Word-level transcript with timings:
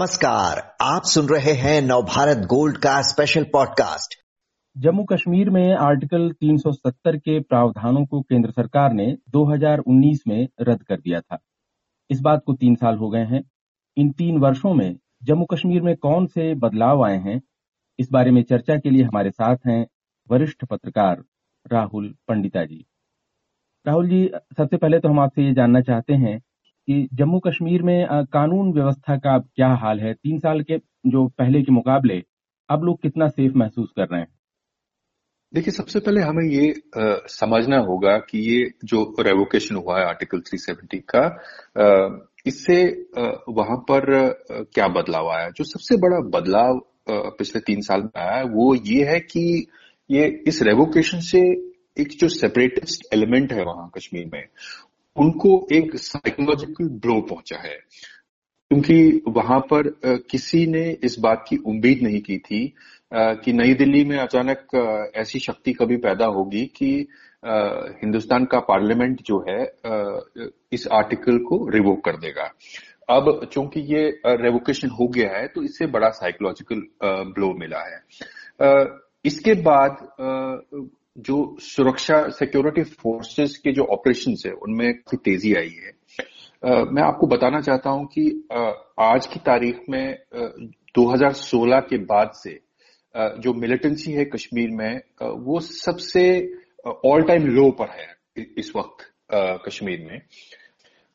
नमस्कार, 0.00 0.76
आप 0.80 1.02
सुन 1.04 1.26
रहे 1.26 1.52
हैं 1.52 1.82
नवभारत 1.82 2.38
गोल्ड 2.38 2.76
का 2.76 3.02
स्पेशल 3.02 3.44
पॉडकास्ट 3.44 4.14
जम्मू 4.78 5.04
कश्मीर 5.04 5.50
में 5.50 5.74
आर्टिकल 5.74 6.32
370 6.32 7.16
के 7.16 7.40
प्रावधानों 7.40 8.06
को 8.06 8.20
केंद्र 8.22 8.50
सरकार 8.50 8.92
ने 8.92 9.18
2019 9.28 10.18
में 10.28 10.48
रद्द 10.60 10.82
कर 10.82 11.00
दिया 11.00 11.20
था। 11.20 11.38
इस 12.10 12.20
बात 12.20 12.42
को 12.46 12.52
तीन 12.52 12.74
साल 12.74 12.96
हो 12.96 13.10
गए 13.10 13.24
हैं। 13.24 13.50
इन 13.96 14.12
तीन 14.12 14.38
वर्षों 14.38 14.74
में 14.74 14.96
जम्मू 15.22 15.44
कश्मीर 15.44 15.82
में 15.82 15.96
कौन 15.96 16.26
से 16.26 16.54
बदलाव 16.54 17.04
आए 17.04 17.18
हैं? 17.18 17.42
इस 17.98 18.08
बारे 18.12 18.30
में 18.30 18.42
चर्चा 18.42 18.76
के 18.76 18.90
लिए 18.90 19.02
हमारे 19.02 19.30
साथ 19.30 19.56
हैं 19.66 19.86
वरिष्ठ 20.30 20.64
पत्रकार 20.64 21.24
राहुल 21.72 22.14
पंडिता 22.28 22.64
जी। 22.64 22.86
राहुल 23.86 24.08
जी, 24.08 24.30
सबसे 24.56 24.76
पहले 24.76 25.00
तो 25.00 25.08
हम 25.08 25.20
आपसे 25.20 25.42
ये 25.42 25.52
जानना 25.52 25.80
चाहते 25.80 26.14
हैं 26.14 26.42
कि 26.90 27.08
जम्मू 27.14 27.38
कश्मीर 27.38 27.82
में 27.82 28.24
कानून 28.32 28.72
व्यवस्था 28.72 29.16
का 29.16 29.38
क्या 29.38 29.68
हाल 29.82 30.00
है? 30.00 30.12
तीन 30.14 30.38
साल 30.38 30.62
के 30.62 30.78
जो 31.06 31.26
पहले 31.38 31.62
के 31.62 31.72
मुकाबले 31.72 32.22
अब 32.68 32.84
लोग 32.84 33.00
कितना 33.02 33.28
सेफ़ 33.28 33.52
महसूस 33.58 33.92
कर 33.96 34.02
रहे 34.02 34.20
हैं? 34.20 34.28
देखिए 35.54 35.72
सबसे 35.72 36.00
पहले 36.00 36.20
हमें 36.20 36.44
ये 36.44 36.70
आ, 36.70 37.14
समझना 37.26 37.78
होगा 37.78 38.16
कि 38.18 38.38
ये 38.38 38.70
जो 38.84 39.02
रेवोकेशन 39.20 39.76
हुआ 39.76 39.98
है 40.00 40.06
आर्टिकल 40.06 40.40
370 40.40 41.00
का 41.14 41.24
आ, 41.78 42.26
इससे 42.46 42.82
वहाँ 43.48 43.76
पर 43.90 44.14
आ, 44.14 44.28
क्या 44.74 44.88
बदलाव 44.88 45.30
आया? 45.30 45.48
जो 45.48 45.64
सबसे 45.64 45.96
बड़ा 45.96 46.20
बदलाव 46.38 46.80
पिछले 47.38 47.60
तीन 47.60 47.80
साल 47.80 48.02
में 48.02 48.22
आया 48.22 48.42
वो 48.42 48.74
ये 48.74 49.04
है 49.04 49.20
कि 49.20 49.66
ये 50.10 50.26
इस 50.46 50.62
रेवोकेशन 50.62 51.20
से 51.20 51.40
एक 51.98 52.08
जो 52.20 52.28
सेपरेटिस्ट 52.28 53.14
एलिमेंट 53.14 53.52
है 53.52 53.64
वहाँ 53.64 53.90
कश्मीर 53.96 54.30
में 54.32 54.44
उनको 55.16 55.66
एक 55.72 55.96
साइकोलॉजिकल 55.96 56.88
ब्लो 56.98 57.20
पहुँचा 57.20 57.58
है। 57.58 57.78
क्योंकि 58.70 59.22
वहाँ 59.28 59.58
पर 59.72 59.88
किसी 60.30 60.66
ने 60.66 60.82
इस 61.04 61.16
बात 61.20 61.44
की 61.48 61.56
उम्मीद 61.56 62.02
नहीं 62.02 62.20
की 62.20 62.36
थी 62.38 62.66
कि 63.12 63.52
नई 63.52 63.74
दिल्ली 63.74 64.04
में 64.04 64.16
अचानक 64.18 65.10
ऐसी 65.16 65.38
शक्ति 65.38 65.72
कभी 65.72 65.96
पैदा 65.96 66.26
होगी 66.26 66.64
कि 66.76 66.90
हिंदुस्तान 68.02 68.44
का 68.44 68.58
पार्लियामेंट 68.60 69.22
जो 69.22 69.38
है 69.48 69.62
इस 70.72 70.86
आर्टिकल 70.92 71.38
को 71.38 71.68
रिवोक 71.70 72.04
कर 72.04 72.16
देगा। 72.16 72.50
अब 73.08 73.48
चूँकि 73.52 73.80
ये 73.94 74.08
रेवोकेशन 74.26 74.88
हो 74.90 75.06
गया 75.08 75.30
है 75.30 75.46
तो 75.48 75.62
इससे 75.62 75.86
बड़ा 75.88 76.08
साइकोलॉजिकल 76.10 76.82
ब्लो 77.32 77.52
मिला 77.58 77.80
है। 77.84 77.98
इसके 79.24 79.54
बाद 79.62 79.96
जो 81.26 81.56
सुरक्षा 81.60 82.28
सिक्योरिटी 82.28 82.82
फोर्सेस 82.82 83.56
के 83.56 83.72
जो 83.72 83.84
ऑपरेशन 83.84 84.34
है 84.46 84.52
उनमें 84.52 84.94
काफ़ी 84.94 85.18
तेज़ी 85.24 85.54
आई 85.54 85.68
है। 85.68 85.92
uh, 86.68 86.86
मैं 86.92 87.02
आपको 87.02 87.26
बताना 87.26 87.60
चाहता 87.60 87.90
हूँ 87.90 88.06
कि 88.06 88.48
uh, 88.52 88.72
आज 88.98 89.26
की 89.26 89.40
तारीख 89.40 89.80
में 89.90 90.18
uh, 90.38 90.68
2016 90.98 91.80
के 91.80 91.98
बाद 91.98 92.30
से 92.34 92.60
uh, 93.14 93.40
जो 93.40 93.54
मिलिटेंसी 93.54 94.12
है 94.12 94.24
कश्मीर 94.24 94.70
में 94.70 95.00
uh, 95.22 95.34
वो 95.38 95.60
सबसे 95.60 96.54
ऑल 97.06 97.22
टाइम 97.22 97.46
लो 97.46 97.70
पर 97.70 97.88
है 97.88 98.08
इस 98.58 98.72
वक्त 98.76 99.04
uh, 99.34 99.58
कश्मीर 99.66 100.08
में। 100.12 100.20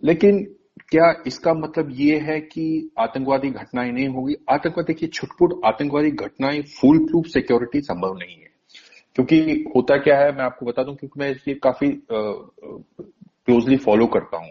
लेकिन 0.03 0.55
क्या 0.89 1.23
इसका 1.27 1.53
मतलब 1.53 1.87
ये 1.91 2.19
है 2.19 2.39
कि 2.39 2.91
आतंकवादी 2.99 3.49
घटनाएँ 3.49 3.91
नहीं 3.91 4.07
होगी? 4.07 4.35
आतंकवादी 4.49 4.93
की 4.93 5.07
छुटपुट 5.07 5.61
आतंकवादी 5.65 6.11
घटनाएँ 6.11 6.61
फुल 6.61 6.97
प्रूफ 6.97 7.25
सिक्योरिटी 7.25 7.81
संभव 7.81 8.17
नहीं 8.17 8.35
है। 8.35 8.44
क्योंकि 9.15 9.63
होता 9.75 9.97
क्या 9.97 10.17
है 10.19 10.31
मैं 10.37 10.43
आपको 10.43 10.65
बता 10.65 10.83
दूँ 10.83 10.95
क्योंकि 10.95 11.19
मैं 11.19 11.29
ये 11.47 11.53
काफ़ी 11.63 11.89
क्लोजली 12.11 13.77
फॉलो 13.77 14.05
करता 14.15 14.37
हूँ। 14.37 14.49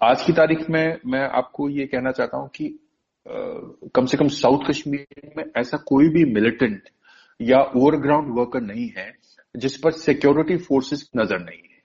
आज 0.00 0.22
की 0.22 0.32
तारीख 0.32 0.68
में 0.70 0.98
मैं 1.06 1.20
आपको 1.38 1.68
ये 1.68 1.86
कहना 1.86 2.10
चाहता 2.12 2.38
हूँ 2.38 2.48
कि 2.54 2.66
आ, 2.66 3.32
कम 3.94 4.06
से 4.06 4.16
कम 4.16 4.28
साउथ 4.30 4.68
कश्मीर 4.68 5.30
में 5.36 5.44
ऐसा 5.58 5.76
कोई 5.86 6.08
भी 6.08 6.24
मिलिटेंट 6.32 6.88
या 7.40 7.60
ओवरग्राउंड 7.76 8.28
वर्कर 8.38 8.60
नहीं 8.62 8.88
है 8.96 9.10
जिस 9.54 9.76
पर 9.76 9.92
सिक्योरिटी 9.92 10.56
फोर्सेस 10.58 11.08
नज़र 11.16 11.38
नहीं 11.38 11.58
है। 11.58 11.80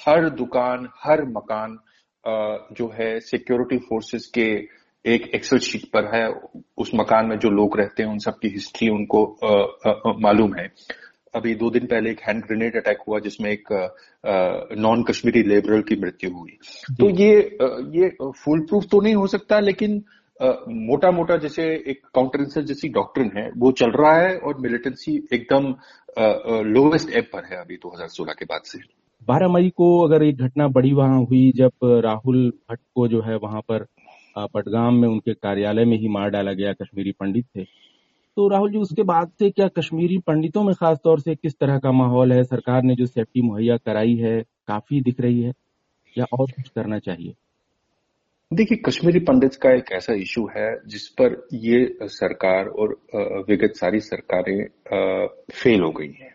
हर 0.00 0.28
दुकान 0.30 0.88
हर 1.04 1.24
मकान 1.28 1.78
आ, 2.24 2.56
जो 2.72 2.88
है 2.94 3.18
सिक्योरिटी 3.20 3.78
फोर्सेस 3.78 4.26
के 4.34 4.46
एक 5.04 5.26
एक्सेल 5.34 5.58
शीट 5.60 5.84
पर 5.92 6.14
है 6.14 6.28
उस 6.78 6.90
मकान 6.94 7.26
में 7.26 7.38
जो 7.38 7.50
लोग 7.50 7.78
रहते 7.78 8.02
हैं 8.02 8.10
उन 8.10 8.18
सबकी 8.18 8.48
हिस्ट्री 8.48 8.88
उनको 8.88 9.20
मालूम 10.20 10.54
है। 10.54 10.66
अभी 11.36 11.54
दो 11.54 11.70
दिन 11.70 11.86
पहले 11.86 12.10
एक 12.10 12.20
हैंड 12.20 12.42
ग्रेनेड 12.44 12.76
अटैक 12.76 12.98
हुआ 13.08 13.18
जिसमें 13.18 13.50
एक 13.50 13.72
नॉन 14.78 15.02
कश्मीरी 15.02 15.42
लेबरल 15.42 15.82
की 15.82 15.96
मृत्यु 16.00 16.30
हुई। 16.30 16.58
तो 16.92 17.10
ये 17.10 17.32
ये 17.96 18.08
फुल 18.22 18.60
प्रूफ 18.60 18.84
तो 18.90 19.00
नहीं 19.00 19.14
हो 19.14 19.26
सकता 19.26 19.60
लेकिन 19.60 20.02
मोटा 20.68 21.10
मोटा 21.10 21.36
जैसे 21.36 21.62
एक 21.88 22.00
काउंटर 22.14 22.40
इंसर 22.40 22.62
जैसी 22.62 22.88
डॉक्ट्रिन 22.88 23.30
है 23.36 23.50
वो 23.56 23.70
चल 23.72 23.90
रहा 23.90 24.16
है 24.16 24.36
और 24.38 24.60
मिलिटेंसी 24.60 25.14
एकदम 25.32 25.74
लोवेस्ट 26.72 27.10
एप 27.16 27.30
पर 27.32 27.44
है 27.44 27.60
अभी 27.60 27.76
2016 27.76 28.34
के 28.38 28.44
बाद 28.44 28.60
से। 28.64 28.78
बारह 29.28 29.48
मई 29.48 29.70
को 29.76 29.88
अगर 30.04 30.22
एक 30.22 30.36
घटना 30.38 30.66
बड़ी 30.68 30.92
वहाँ 30.92 31.20
हुई 31.20 31.52
जब 31.56 31.70
राहुल 32.04 32.52
भट्ट 32.70 32.80
को 32.94 33.08
जो 33.08 33.22
है 33.22 33.36
वहाँ 33.36 33.60
पर 33.60 33.86
पटगाम 34.38 34.94
में 34.94 35.08
उनके 35.08 35.34
कार्यालय 35.34 35.84
में 35.84 35.98
ही 35.98 36.08
मार 36.08 36.30
डाला 36.30 36.52
गया 36.52 36.72
कश्मीरी 36.72 37.12
पंडित 37.12 37.46
थे 37.56 37.64
तो 38.36 38.48
राहुल 38.48 38.70
जी, 38.70 38.78
उसके 38.78 39.02
बाद 39.02 39.30
से 39.38 39.50
क्या 39.50 39.66
कश्मीरी 39.68 40.18
पंडितों 40.26 40.62
में 40.64 40.74
खास 40.74 40.98
तौर 41.04 41.20
से 41.20 41.34
किस 41.34 41.54
तरह 41.54 41.78
का 41.78 41.92
माहौल 41.92 42.32
है? 42.32 42.42
सरकार 42.44 42.82
ने 42.82 42.94
जो 42.94 43.06
सेफ्टी 43.06 43.42
मुहैया 43.42 43.76
कराई 43.76 44.14
है, 44.16 44.40
काफ़ी 44.68 45.00
दिख 45.00 45.20
रही 45.20 45.40
है 45.42 45.52
या 46.16 46.26
और 46.32 46.46
कुछ 46.46 46.68
करना 46.68 46.98
चाहिए? 46.98 47.34
देखिए, 48.50 48.78
कश्मीरी 48.86 49.18
पंडित 49.20 49.54
का 49.54 49.70
एक 49.72 49.92
ऐसा 49.92 50.12
इशू 50.14 50.46
है 50.56 50.68
जिस 50.86 51.08
पर 51.20 51.46
ये 51.54 51.96
सरकार 52.02 52.66
और 52.66 52.96
विगत 53.48 53.76
सारी 53.76 54.00
सरकारें 54.02 54.66
फेल 55.52 55.80
हो 55.80 55.90
गई 55.90 56.12
हैं। 56.12 56.34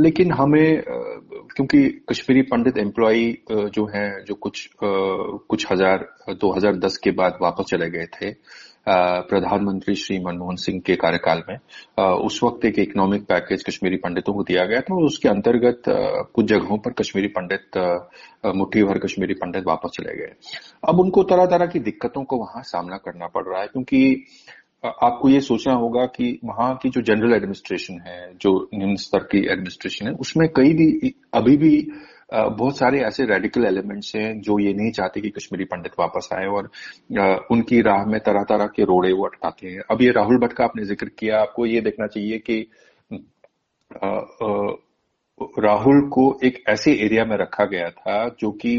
लेकिन 0.00 0.32
हमें 0.32 0.82
क्योंकि 0.86 1.88
कश्मीरी 2.08 2.42
पंडित 2.42 2.78
एम्प्लॉय 2.78 3.32
जो 3.50 3.84
हैं, 3.86 4.24
जो 4.24 4.34
कुछ 4.34 4.68
कुछ 4.82 5.66
हज़ार 5.72 6.06
2010 6.34 6.96
के 6.96 7.10
बाद 7.12 7.38
वापस 7.42 7.70
चले 7.70 7.90
गए 7.90 8.06
थे 8.14 8.30
प्रधानमंत्री 8.88 9.94
श्री 9.94 10.18
मनमोहन 10.18 10.56
सिंह 10.56 10.80
के 10.86 10.94
कार्यकाल 10.96 11.42
में 11.48 11.56
उस 12.16 12.40
वक्त 12.44 12.64
एक 12.64 12.78
इकोनॉमिक 12.78 13.22
पैकेज 13.22 13.64
कश्मीरी 13.64 13.96
पंडितों 13.96 14.34
को 14.34 14.42
दिया 14.42 14.64
गया 14.64 14.80
था 14.80 14.96
उसके 15.04 15.28
अंतर्गत 15.28 15.82
कुछ 16.34 16.46
जगहों 16.46 16.78
पर 16.78 16.92
कश्मीरी 16.92 17.28
पंडित 17.28 17.78
मुट्ठी 18.56 18.82
भर 18.82 18.98
कश्मीरी 18.98 19.34
पंडित 19.34 19.64
वापस 19.66 19.90
चले 19.94 20.16
गए। 20.18 20.32
अब 20.88 21.00
उनको 21.00 21.22
तरह 21.22 21.46
तरह 21.46 21.66
की 21.66 21.78
दिक्कतों 21.80 22.24
को 22.24 22.36
वहाँ 22.36 22.62
सामना 22.62 22.96
करना 22.96 23.26
पड़ 23.26 23.44
रहा 23.44 23.60
है 23.60 23.66
क्योंकि 23.66 24.24
आपको 24.84 25.28
ये 25.28 25.40
सोचना 25.40 25.74
होगा 25.74 26.04
कि 26.06 26.38
वहाँ 26.44 26.74
की 26.82 26.88
जो 26.88 27.00
जनरल 27.02 27.32
एडमिनिस्ट्रेशन 27.34 28.00
है, 28.06 28.32
जो 28.40 28.68
निम्न 28.74 28.96
स्तर 28.96 29.18
की 29.32 29.38
एडमिनिस्ट्रेशन 29.52 30.06
है, 30.06 30.12
उसमें 30.14 30.48
कई 30.56 30.72
भी, 30.72 31.14
अभी 31.34 31.56
भी 31.56 31.76
बहुत 32.30 32.78
सारे 32.78 33.00
ऐसे 33.00 33.24
रेडिकल 33.24 33.64
एलिमेंट्स 33.64 34.14
हैं 34.16 34.40
जो 34.42 34.58
ये 34.58 34.72
नहीं 34.74 34.90
चाहते 34.92 35.20
कि 35.20 35.30
कश्मीरी 35.30 35.64
पंडित 35.64 35.92
वापस 35.98 36.28
आए 36.34 36.46
और 36.48 36.70
उनकी 37.50 37.80
राह 37.82 38.04
में 38.04 38.18
तरह 38.20 38.42
तरह 38.48 38.66
के 38.66 38.84
रोड़े 38.84 39.12
वो 39.12 39.26
अटकाते 39.26 39.68
हैं। 39.68 39.82
अब 39.90 40.02
ये 40.02 40.10
राहुल 40.12 40.38
भट्ट 40.38 40.52
का 40.52 40.64
आपने 40.64 40.84
ज़िक्र 40.84 41.08
किया, 41.18 41.40
आपको 41.40 41.66
ये 41.66 41.80
देखना 41.80 42.06
चाहिए 42.06 42.38
कि 42.40 42.66
राहुल 45.60 46.00
को 46.08 46.22
एक 46.44 46.62
ऐसे 46.68 46.92
एरिया 47.04 47.24
में 47.24 47.36
रखा 47.36 47.64
गया 47.64 47.88
था 47.90 48.28
जो 48.40 48.50
कि 48.64 48.74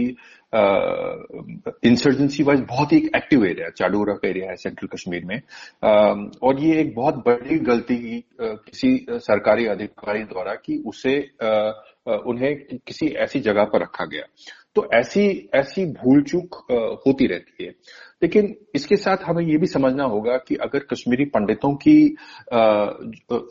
इंसर्जेंसी 1.86 2.44
वाइज 2.44 2.60
बहुत 2.70 2.92
ही 2.94 2.98
एक 2.98 3.10
एक्टिव 3.16 3.46
एरिया 3.46 3.70
चाडोरा 3.70 4.14
का 4.14 4.28
एरिया 4.30 4.50
है 4.50 4.56
सेंट्रल 4.56 4.88
कश्मीर 4.88 5.26
में। 5.26 5.42
और 6.44 6.60
ये 6.60 6.80
एक 6.82 6.94
बहुत 6.96 7.16
बड़ी 7.28 7.58
गलती 7.66 7.98
किसी 8.42 8.96
सरकारी 9.10 9.66
अधिकारी 9.68 10.24
द्वारा 10.24 10.54
कि 10.56 10.82
उसे 10.86 11.18
उन्हें 12.08 12.56
किसी 12.78 13.08
ऐसी 13.18 13.40
जगह 13.42 13.64
पर 13.64 13.82
रखा 13.82 14.06
गया। 14.06 14.24
तो 14.76 14.88
ऐसी 14.94 15.50
ऐसी 15.56 15.86
भूल 15.94 16.22
चूक 16.24 16.56
होती 17.06 17.28
रहती 17.28 17.64
है। 17.64 17.70
लेकिन 18.24 18.54
इसके 18.76 18.96
साथ 18.96 19.24
हमें 19.26 19.44
ये 19.44 19.58
भी 19.58 19.68
समझना 19.68 20.04
होगा 20.06 20.38
कि 20.38 20.56
अगर 20.58 20.80
कश्मीरी 20.92 21.26
पंडितों 21.28 21.74
की 21.78 22.16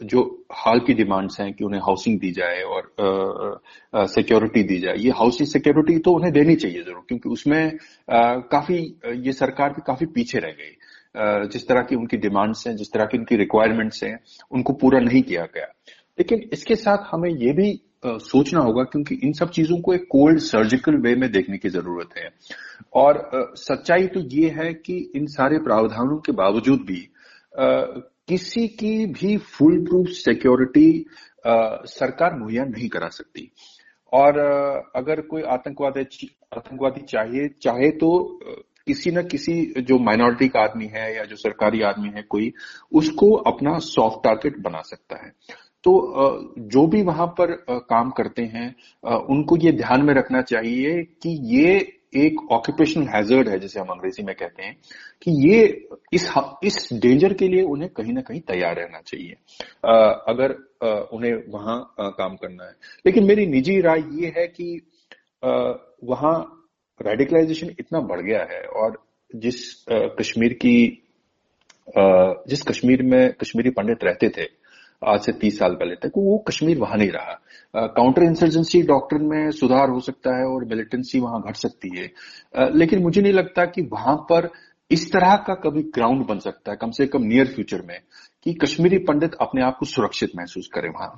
जो 0.05 0.23
हाल 0.55 0.81
की 0.81 0.95
डिमांड्स 0.95 1.41
हैं 1.41 1.53
कि 1.53 1.65
उन्हें 1.65 1.81
हाउसिंग 1.81 2.19
दी 2.21 2.31
जाए 2.33 2.63
और 2.63 3.61
सिक्योरिटी 3.95 4.63
दी 4.63 4.79
जाए, 4.79 4.97
ये 4.97 5.11
हाउसिंग 5.13 5.49
सिक्योरिटी 5.49 5.99
तो 5.99 6.13
उन्हें 6.13 6.33
देनी 6.33 6.57
चाहिए 6.57 6.83
ज़रूर, 6.83 7.05
क्योंकि 7.09 7.29
उसमें 7.29 7.77
काफ़ी, 8.11 8.79
ये 9.07 9.33
सरकार 9.33 9.71
भी 9.71 9.83
काफ़ी 9.87 10.07
पीछे 10.09 10.39
रह 10.39 10.51
गई। 10.53 11.49
जिस 11.49 11.67
तरह 11.69 11.83
की 11.83 11.97
उनकी 11.97 12.17
डिमांड्स 12.19 12.67
हैं, 12.67 12.77
जिस 12.77 12.93
तरह 12.93 13.05
की 13.05 13.19
उनकी 13.19 13.37
रिक्वायरमेंट्स 13.37 14.03
हैं, 14.05 14.19
उनको 14.53 14.73
पूरा 14.75 15.01
नहीं 15.01 15.23
किया 15.23 15.45
गया। 15.55 15.73
लेकिन 16.19 16.49
इसके 16.53 16.77
साथ 16.77 17.07
हमें 17.11 17.31
ये 17.31 17.53
भी 17.53 17.71
सोचना 18.05 18.61
होगा 18.61 18.83
क्योंकि 18.83 19.15
इन 19.25 19.33
सब 19.33 19.51
चीज़ों 19.51 19.81
को 19.81 19.95
एक 19.95 20.07
कोल्ड 20.11 20.39
सर्जिकल 20.39 20.97
वे 20.97 21.15
में 21.17 21.31
देखने 21.33 21.59
की 21.59 21.69
ज़रूरत 21.69 22.19
है। 22.19 22.29
और 22.95 23.53
सच्चाई 23.59 24.07
तो 24.07 24.21
ये 24.33 24.49
है 24.51 24.73
कि 24.75 24.99
इन 25.17 25.27
सारे 25.27 25.59
प्रावधानों 25.59 26.19
के 26.19 26.33
बावजूद 26.33 26.85
भी 26.87 27.09
किसी 28.29 28.67
की 28.69 28.95
भी 29.07 29.37
फुल 29.39 29.79
प्रूफ 29.85 30.07
सिक्योरिटी 30.09 31.05
सरकार 31.47 32.39
मुहैया 32.39 32.65
नहीं 32.67 32.89
करा 32.89 33.09
सकती। 33.09 33.51
और 34.13 34.39
अगर 34.97 35.21
कोई 35.21 35.43
आतंकवादी 35.43 36.29
आतंकवादी 36.57 37.01
चाहिए, 37.03 37.49
चाहे 37.63 37.91
तो 37.91 38.39
किसी 38.87 39.11
न 39.11 39.23
किसी 39.23 39.55
जो 39.79 39.99
माइनॉरिटी 39.99 40.49
का 40.49 40.61
आदमी 40.61 40.87
है 40.87 41.15
या 41.17 41.25
जो 41.25 41.37
सरकारी 41.37 41.83
आदमी 41.83 42.09
है 42.09 42.23
कोई, 42.23 42.53
उसको 42.93 43.33
अपना 43.45 43.79
सॉफ्ट 43.85 44.23
टारगेट 44.25 44.59
बना 44.59 44.81
सकता 44.81 45.25
है। 45.25 45.33
तो 45.87 45.93
जो 46.71 46.87
भी 46.87 47.03
वहाँ 47.03 47.27
पर 47.41 47.53
काम 47.91 48.11
करते 48.11 48.43
हैं 48.55 48.69
उनको 49.29 49.57
ये 49.57 49.73
ध्यान 49.73 50.03
में 50.03 50.15
रखना 50.15 50.41
चाहिए 50.43 51.03
कि 51.23 51.39
ये 51.57 51.75
एक 52.17 52.41
ऑक्यूपेशनल 52.53 53.07
हैजर्ड 53.09 53.49
है, 53.49 53.59
जिसे 53.59 53.81
हम 53.81 53.87
अंग्रेज़ी 53.91 54.23
में 54.25 54.35
कहते 54.35 54.63
हैं, 54.63 54.77
कि 55.23 55.31
ये 55.49 55.89
इस 56.13 56.29
इस 56.65 56.89
डेंजर 56.93 57.33
के 57.35 57.49
लिए 57.49 57.63
उन्हें 57.63 57.91
कहीं 57.97 58.13
ना 58.13 58.21
कहीं 58.21 58.41
तैयार 58.41 58.77
रहना 58.77 59.01
चाहिए। 59.01 59.35
अगर 60.33 60.55
उन्हें 61.13 61.33
वहाँ 61.53 61.79
काम 62.01 62.37
करना 62.37 62.65
है। 62.65 62.75
लेकिन 63.07 63.27
मेरी 63.27 63.47
निजी 63.47 63.81
राय 63.81 64.05
ये 64.21 64.33
है 64.37 64.47
कि 64.49 64.81
वहाँ 66.05 66.37
रेडिकलाइजेशन 67.01 67.75
इतना 67.81 68.01
बढ़ 68.01 68.21
गया 68.21 68.47
है 68.51 68.63
और 68.83 69.03
जिस 69.37 69.65
कश्मीर 69.91 70.53
की 70.53 70.77
जिस 72.49 72.63
कश्मीर 72.63 73.03
में 73.03 73.33
कश्मीरी 73.33 73.71
पंडित 73.71 74.05
रहते 74.05 74.29
थे 74.29 74.45
आज 75.03 75.21
से 75.21 75.33
तीस 75.33 75.59
साल 75.59 75.75
पहले 75.75 75.95
तक, 75.95 76.13
वो 76.17 76.39
कश्मीर 76.49 76.79
वहाँ 76.79 76.97
नहीं 76.99 77.11
रहा। 77.11 77.87
काउंटर 77.87 78.23
इंसर्जेंसी 78.23 78.83
डॉक्टर 78.83 79.19
में 79.23 79.51
सुधार 79.51 79.91
हो 79.91 80.01
सकता 80.01 80.37
है 80.37 80.45
और 80.47 80.65
मिलिटेंसी 80.65 81.21
वहाँ 81.21 81.43
घट 81.43 81.57
सकती 81.57 81.97
है। 81.99 82.11
लेकिन 82.75 83.03
मुझे 83.03 83.21
नहीं 83.21 83.33
लगता 83.33 83.65
कि 83.67 83.83
वहाँ 83.93 84.17
पर 84.31 84.49
इस 84.91 85.11
तरह 85.13 85.35
का 85.37 85.55
कभी 85.55 85.83
ग्राउंड 85.95 86.27
बन 86.27 86.39
सकता 86.39 86.71
है, 86.71 86.77
कम 86.77 86.91
से 86.91 87.07
कम 87.07 87.23
नियर 87.23 87.47
फ्यूचर 87.47 87.83
में, 87.83 87.99
कि 88.45 88.53
कश्मीरी 88.55 88.99
पंडित 88.99 89.35
अपने 89.41 89.63
आप 89.63 89.77
को 89.79 89.87
सुरक्षित 89.87 90.31
महसूस 90.37 90.69
करें 90.75 90.89
वहाँ। 90.91 91.09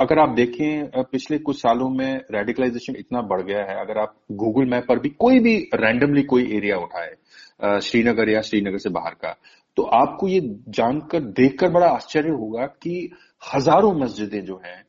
अगर 0.00 0.18
आप 0.18 0.34
देखें 0.36 1.02
पिछले 1.02 1.38
कुछ 1.38 1.56
सालों 1.56 1.88
में 1.88 2.20
रेडिकलाइजेशन 2.30 2.96
इतना 2.98 3.20
बढ़ 3.22 3.42
गया 3.42 3.62
है। 3.62 3.80
अगर 3.80 3.98
आप 3.98 4.14
गूगल 4.32 4.68
मैप 4.70 4.86
पर 4.88 4.98
भी 4.98 5.08
कोई 5.18 5.38
भी 5.38 5.56
रैंडमली 5.74 6.22
कोई 6.24 6.44
एरिया 6.56 6.76
उठाए 6.76 7.80
श्रीनगर 7.80 8.28
या 8.28 8.40
श्रीनगर 8.40 8.78
से 8.78 8.90
बाहर 8.90 9.14
का 9.14 9.36
तो 9.76 9.82
आपको 9.94 10.28
ये 10.28 10.40
जानकर 10.70 11.20
देखकर 11.32 11.70
बड़ा 11.72 11.88
आश्चर्य 11.88 12.30
होगा 12.30 12.66
कि 12.82 13.10
हज़ारों 13.54 13.92
मस्जिदें 13.94 14.44
जो 14.44 14.60
हैं 14.64 14.80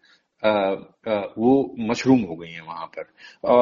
वो 1.38 1.54
मशरूम 1.80 2.22
हो 2.22 2.36
गई 2.36 2.50
हैं 2.50 2.62
वहाँ 2.62 2.86
पर। 2.88 3.02
आ, 3.44 3.54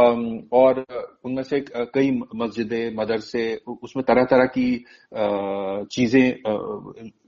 और 0.54 0.86
उनमें 1.26 1.42
से 1.44 1.60
कई 1.70 2.12
मस्जिदें 2.36 2.96
मदरसे 2.96 3.44
उसमें 3.84 4.04
तरह 4.08 4.24
तरह 4.24 4.46
की 4.58 4.86
चीज़ें 5.92 6.26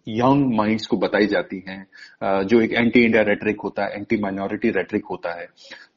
यंग 0.09 0.55
माइंड्स 0.55 0.87
को 0.87 0.97
बताई 0.97 1.27
जाती 1.27 1.63
हैं। 1.67 2.45
जो 2.45 2.61
एक 2.61 2.73
एंटी 2.73 3.03
इंडिया 3.03 3.21
रेटरिक 3.23 3.61
होता 3.63 3.85
है 3.85 3.95
एंटी 3.95 4.17
माइनॉरिटी 4.21 4.69
रेटरिक 4.71 5.05
होता 5.11 5.39
है। 5.39 5.45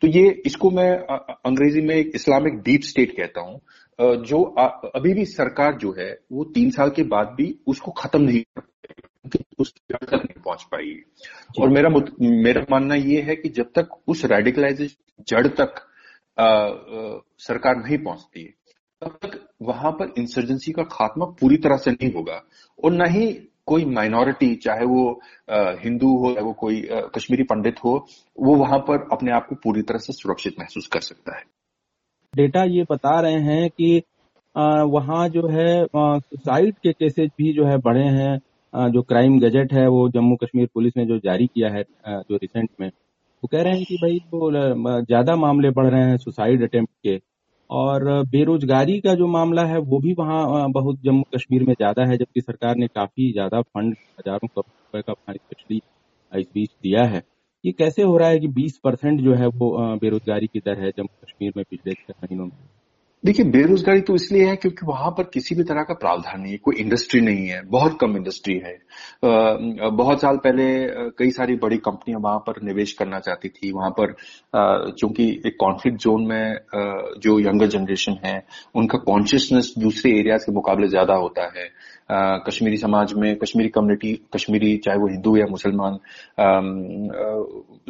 तो 0.02 0.08
ये 0.08 0.28
इसको 0.46 0.70
मैं 0.70 0.90
अंग्रेज़ी 1.46 1.80
में 1.80 1.94
एक 1.94 2.12
इस्लामिक 2.14 2.58
डीप 2.60 2.82
स्टेट 2.82 3.16
कहता 3.16 3.40
हूँ। 3.40 3.60
जो 3.98 4.42
अभी 4.96 5.12
भी 5.14 5.24
सरकार 5.24 5.74
जो 5.74 5.94
है 5.98 6.10
वो 6.32 6.44
तीन 6.44 6.70
साल 6.70 6.90
के 6.90 7.02
बाद 7.04 7.34
भी 7.36 7.54
उसको 7.66 7.90
खत्म 7.92 8.20
नहीं 8.22 8.42
कर 8.58 8.64
उस 9.58 9.72
तक 9.92 10.14
नहीं 10.14 10.42
पहुँच 10.42 10.62
पाई। 10.62 10.92
और 11.60 11.68
मेरा 11.68 11.88
मेरा 12.20 12.64
मानना 12.70 12.94
ये 12.94 13.20
है 13.22 13.36
कि 13.36 13.48
जब 13.48 13.70
तक 13.74 13.96
उस 14.08 14.24
रेडिकलाइजेशन 14.24 15.24
जड़ 15.28 15.46
तक 15.46 15.74
आ, 16.38 16.44
आ, 16.44 17.20
सरकार 17.38 17.76
नहीं 17.76 17.98
पहुँचती 17.98 18.42
है 18.42 18.54
तब 19.02 19.18
तक 19.22 19.40
वहाँ 19.62 19.92
पर 19.92 20.12
इंसर्जेंसी 20.18 20.72
का 20.72 20.82
खात्मा 20.82 21.26
पूरी 21.40 21.56
तरह 21.56 21.76
से 21.76 21.90
नहीं 21.90 22.12
होगा। 22.12 22.42
और 22.84 22.92
न 22.92 23.10
ही 23.10 23.26
कोई 23.66 23.84
माइनॉरिटी 23.84 24.54
चाहे 24.56 24.84
वो 24.84 25.20
हिंदू 25.82 26.16
हो 26.18 26.30
या 26.30 26.42
वो 26.42 26.52
कोई 26.52 26.80
कश्मीरी 27.14 27.42
पंडित 27.42 27.84
हो 27.84 27.94
वो 28.38 28.54
वहाँ 28.56 28.78
पर 28.78 29.08
अपने 29.12 29.32
आप 29.32 29.46
को 29.48 29.54
पूरी 29.54 29.82
तरह 29.82 29.98
से 29.98 30.12
सुरक्षित 30.12 30.54
महसूस 30.60 30.86
कर 30.86 31.00
सकता 31.00 31.36
है। 31.36 31.44
डेटा 32.36 32.62
ये 32.66 32.84
बता 32.90 33.18
रहे 33.20 33.40
हैं 33.42 33.68
कि 33.70 34.02
वहाँ 34.90 35.28
जो 35.28 35.46
है 35.48 35.86
सुसाइड 35.94 36.74
के 36.78 36.92
केसेस 36.94 37.30
भी 37.38 37.52
जो 37.52 37.64
है 37.66 37.76
बढ़े 37.80 38.04
हैं। 38.10 38.38
जो 38.92 39.02
क्राइम 39.02 39.38
गजट 39.40 39.72
है, 39.72 39.86
वो 39.88 40.08
जम्मू 40.10 40.36
कश्मीर 40.36 40.68
पुलिस 40.74 40.96
ने 40.96 41.04
जो 41.06 41.18
जारी 41.20 41.46
किया 41.46 41.68
है 41.70 41.82
जो 42.04 42.36
रिसेंट 42.36 42.68
में, 42.80 42.88
वो 42.88 43.48
कह 43.52 43.62
रहे 43.62 43.76
हैं 43.76 43.84
कि 43.84 43.96
भाई 43.96 44.18
वो 44.32 44.50
ज़्यादा 45.02 45.36
मामले 45.36 45.70
बढ़ 45.70 45.86
रहे 45.86 46.02
हैं 46.02 46.16
सुसाइड 46.18 46.62
अटेम्प्ट 46.62 46.92
के। 47.04 47.18
और 47.70 48.04
बेरोजगारी 48.30 48.98
का 49.00 49.14
जो 49.14 49.26
मामला 49.28 49.64
है, 49.64 49.78
वो 49.78 49.98
भी 50.00 50.12
वहाँ 50.14 50.70
बहुत 50.72 51.00
जम्मू 51.04 51.22
कश्मीर 51.34 51.62
में 51.64 51.72
ज़्यादा 51.74 52.04
है, 52.04 52.16
जबकि 52.18 52.40
सरकार 52.40 52.76
ने 52.76 52.86
काफ़ी 52.88 53.32
ज़्यादा 53.32 53.60
फंड, 53.62 53.94
हज़ारों 54.20 54.48
करोड़ 54.48 54.66
रुपए 54.66 55.02
का 55.02 55.12
फंड 55.14 55.36
स्पेशली 55.36 55.80
इस 56.32 56.46
बीच 56.54 56.70
दिया 56.72 57.04
है। 57.06 57.22
ये 57.66 57.72
कैसे 57.72 58.02
हो 58.02 58.16
रहा 58.16 58.28
है 58.28 58.38
कि 58.38 58.48
20 58.54 58.76
परसेंट 58.78 59.20
जो 59.20 59.34
है 59.34 59.46
वो 59.48 59.70
बेरोजगारी 59.98 60.46
की 60.46 60.58
दर 60.60 60.80
है 60.80 60.90
जम्मू 60.90 61.08
कश्मीर 61.24 61.52
में 61.56 61.64
पिछले 61.70 61.92
छह 61.92 62.12
महीनों 62.22 62.44
में? 62.44 62.52
देखिए, 63.24 63.46
बेरोजगारी 63.46 64.00
तो 64.00 64.14
इसलिए 64.14 64.46
है 64.46 64.56
क्योंकि 64.56 64.86
वहाँ 64.86 65.10
पर 65.10 65.22
किसी 65.24 65.54
भी 65.54 65.62
तरह 65.64 65.82
का 65.82 65.94
प्रावधान 65.94 66.40
नहीं 66.40 66.52
है, 66.52 66.58
कोई 66.58 66.74
इंडस्ट्री 66.76 67.20
नहीं 67.20 67.46
है, 67.46 67.60
बहुत 67.66 67.96
कम 68.00 68.16
इंडस्ट्री 68.16 68.54
है। 68.58 68.76
बहुत 69.92 70.20
साल 70.20 70.36
पहले 70.36 70.66
कई 71.18 71.30
सारी 71.30 71.56
बड़ी 71.56 71.76
कंपनियाँ 71.78 72.20
वहाँ 72.20 72.38
पर 72.46 72.62
निवेश 72.62 72.92
करना 72.92 73.20
चाहती 73.20 73.48
थी, 73.48 73.72
वहाँ 73.72 73.90
पर 73.98 74.12
चूँकि 74.92 75.28
एक 75.46 75.56
कॉन्फ्लिक्ट 75.60 75.98
जोन 76.00 76.26
में 76.26 76.58
जो 77.18 77.38
यंगर 77.40 77.66
जनरेशन 77.68 78.18
है, 78.24 78.42
उनका 78.74 78.98
कॉन्शियसनेस 79.06 79.74
दूसरे 79.78 80.18
एरियाज़ 80.18 80.46
के 80.46 80.52
मुकाबले 80.52 80.88
ज़्यादा 80.88 81.14
होता 81.16 81.50
है। 81.58 81.68
कश्मीरी 82.10 82.76
समाज 82.76 83.12
में, 83.12 83.36
कश्मीरी 83.38 83.68
कम्युनिटी 83.68 84.12
कश्मीरी, 84.34 84.76
चाहे 84.78 84.98
वो 84.98 85.06
हिंदू 85.08 85.36
या 85.36 85.46
मुसलमान 85.46 85.98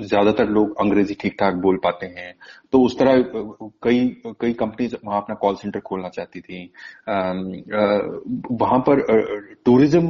ज़्यादातर 0.01 0.49
लोग 0.49 0.77
अंग्रेज़ी 0.81 1.15
ठीक 1.21 1.37
ठाक 1.41 1.55
बोल 1.63 1.77
पाते 1.85 2.07
हैं। 2.09 2.35
तो 2.73 2.81
उस 2.83 2.99
तरह 2.99 3.23
कई 3.83 4.07
कई 4.41 4.53
कंपनीज़ 4.55 4.97
वहाँ 5.05 5.21
अपना 5.21 5.35
कॉल 5.43 5.55
सेंटर 5.57 5.81
खोलना 5.81 6.09
चाहती 6.09 6.41
थी। 6.41 6.65
वहाँ 8.55 8.79
पर 8.89 9.01
टूरिज़्म 9.67 10.07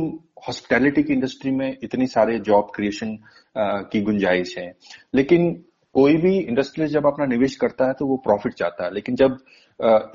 हॉस्पिटैलिटी 0.49 1.03
की 1.03 1.13
इंडस्ट्री 1.13 1.51
में 1.51 1.77
इतनी 1.83 2.07
सारे 2.07 2.39
जॉब 2.41 2.71
क्रिएशन 2.75 3.17
की 3.57 4.01
गुंजाइश 4.03 4.57
है। 4.59 4.73
लेकिन 5.15 5.53
कोई 5.95 6.17
भी 6.17 6.39
इंडस्ट्री 6.39 6.87
जब 6.89 7.07
अपना 7.07 7.27
निवेश 7.27 7.55
करता 7.57 7.87
है 7.87 7.93
तो 7.99 8.07
वो 8.07 8.17
प्रॉफिट 8.25 8.53
चाहता 8.55 8.85
है। 8.85 8.95
लेकिन 8.95 9.15
जब 9.17 9.39